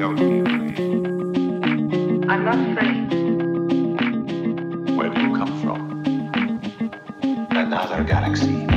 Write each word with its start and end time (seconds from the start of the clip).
I'm 0.00 0.14
not 2.44 2.54
free. 2.78 2.94
Where 4.94 5.08
do 5.08 5.20
you 5.20 5.36
come 5.36 5.60
from? 5.60 5.80
Another 7.50 8.04
galaxy. 8.04 8.67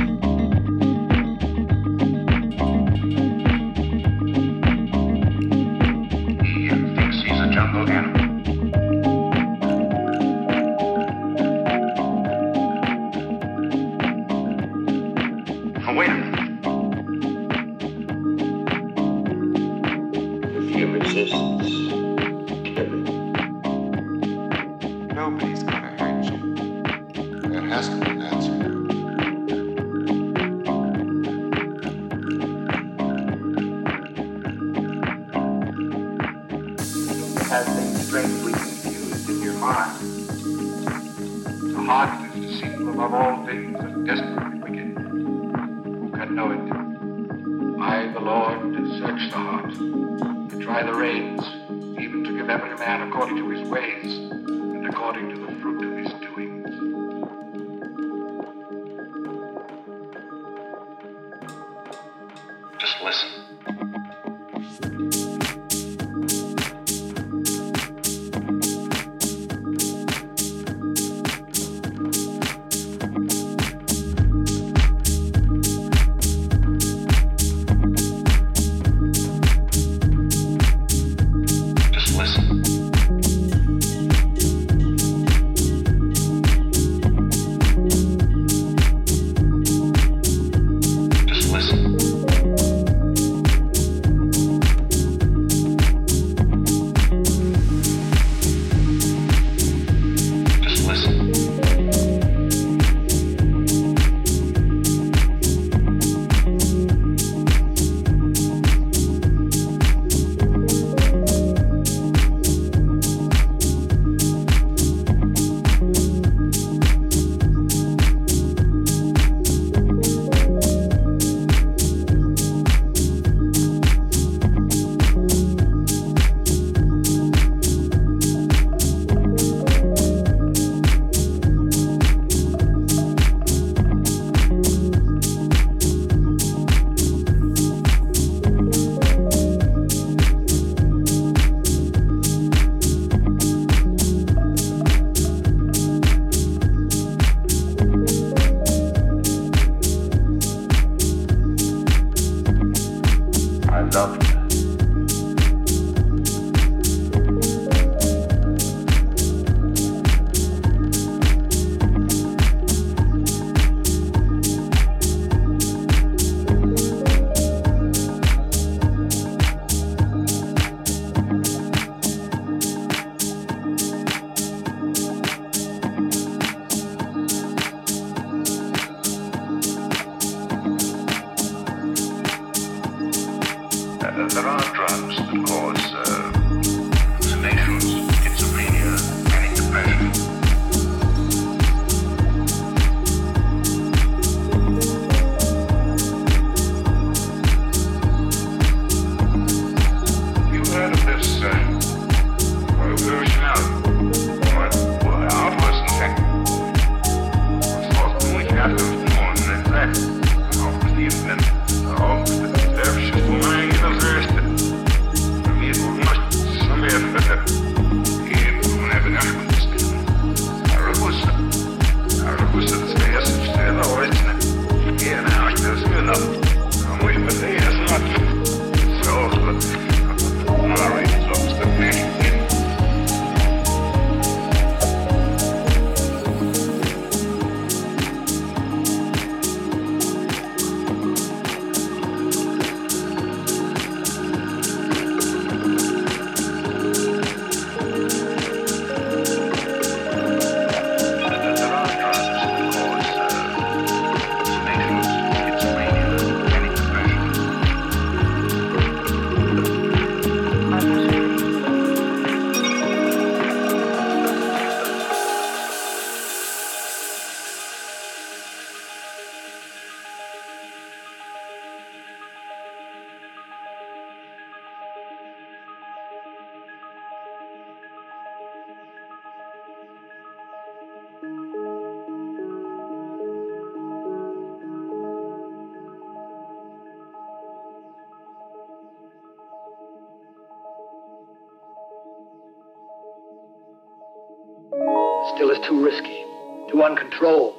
Still 295.30 295.50
is 295.50 295.58
too 295.66 295.84
risky, 295.84 296.24
too 296.70 296.82
uncontrolled. 296.82 297.54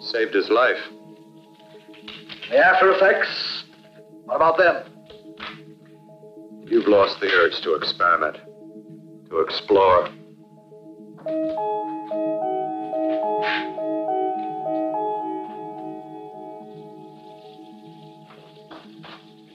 Saved 0.00 0.34
his 0.34 0.48
life. 0.48 0.78
The 2.50 2.56
after 2.56 2.90
effects? 2.92 3.64
What 4.24 4.36
about 4.36 4.56
them? 4.56 4.84
You've 6.66 6.86
lost 6.86 7.20
the 7.20 7.26
urge 7.26 7.60
to 7.62 7.74
experiment, 7.74 8.36
to 9.28 9.40
explore. 9.40 10.08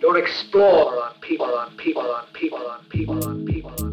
Don't 0.01 0.18
explore 0.18 1.04
on 1.04 1.14
people, 1.22 1.45
on 1.45 1.76
people, 1.78 2.01
on 2.01 2.26
people, 2.34 2.60
on 2.60 2.86
people, 2.89 3.24
on 3.28 3.45
people, 3.45 3.74
on 3.74 3.78
people. 3.78 3.93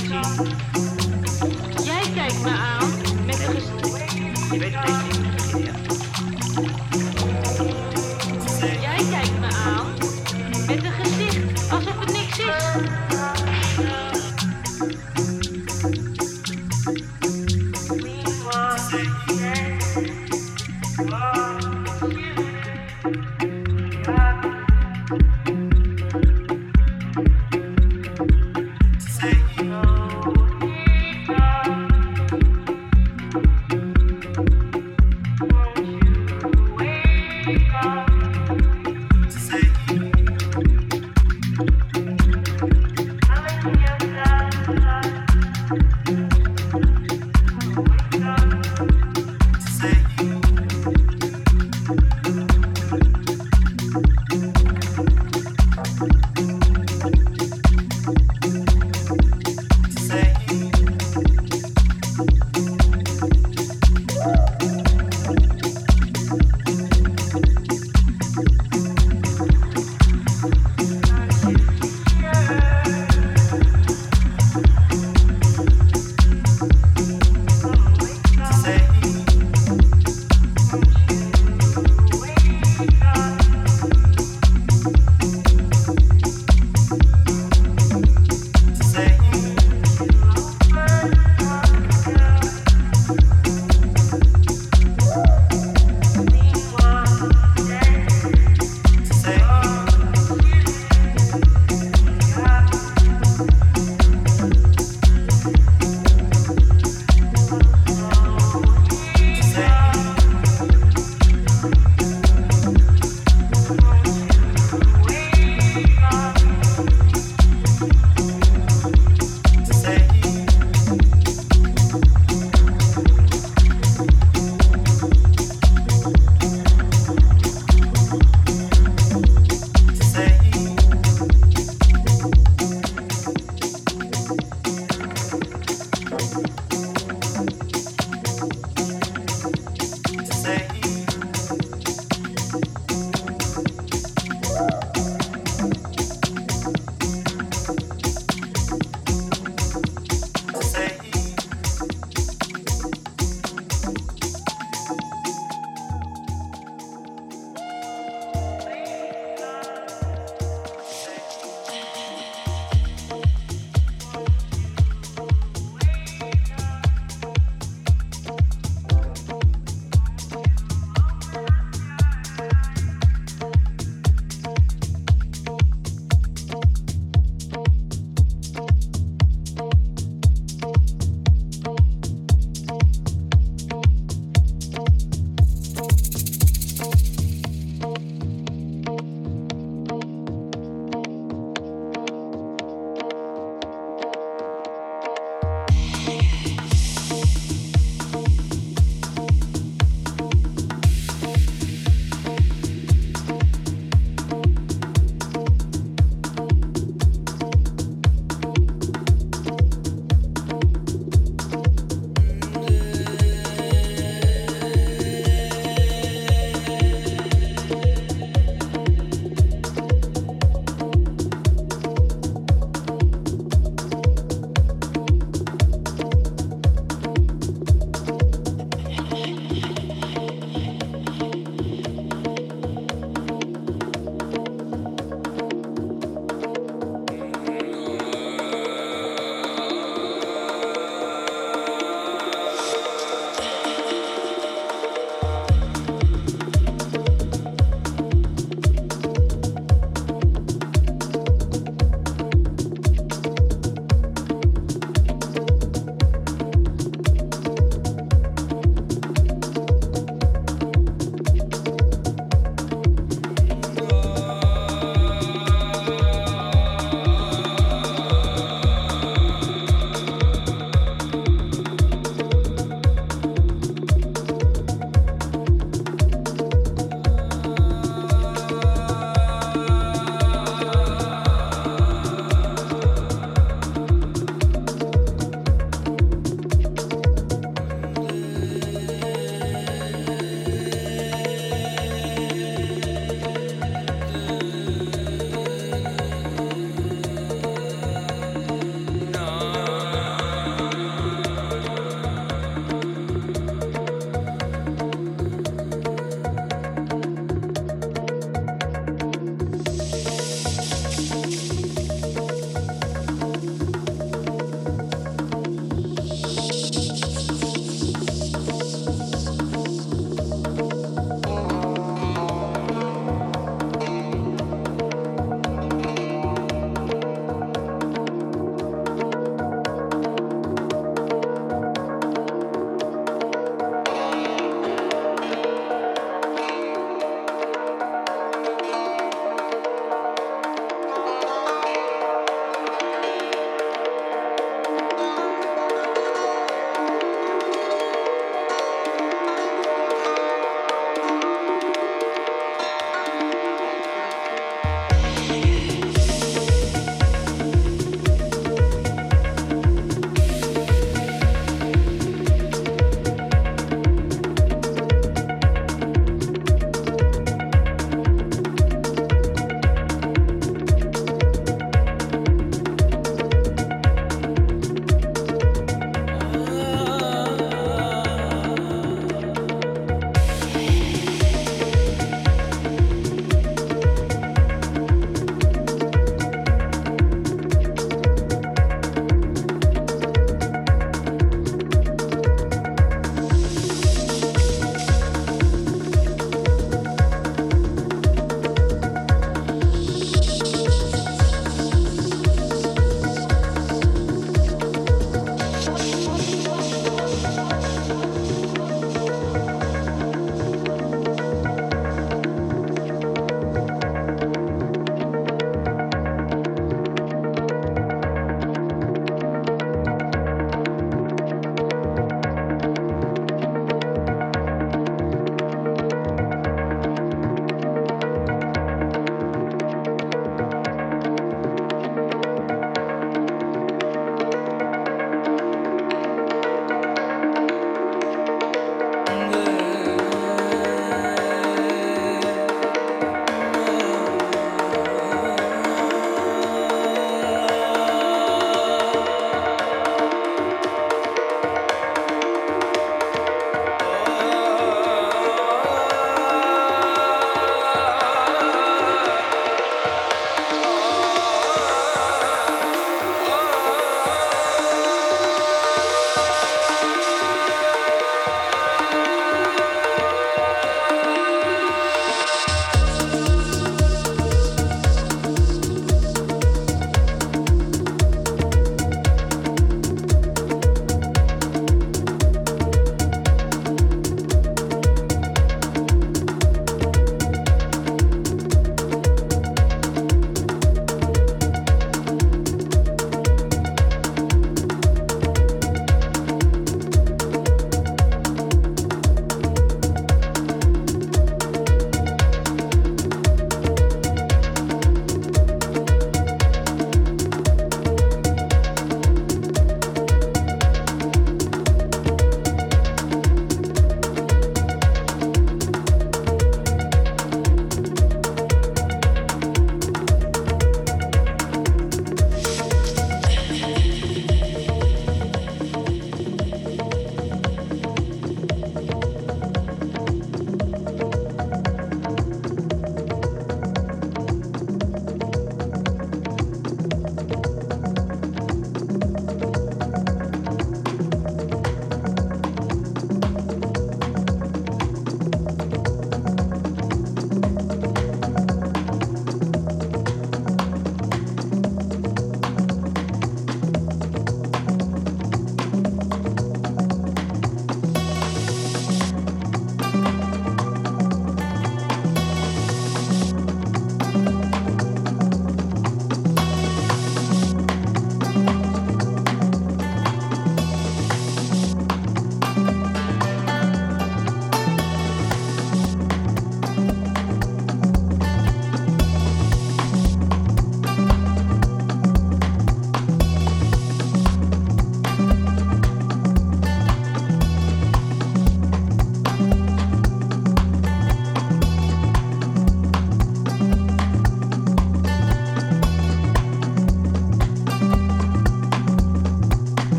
देखा 0.00 0.87